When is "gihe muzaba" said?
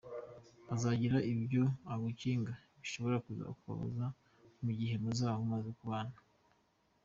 4.79-5.35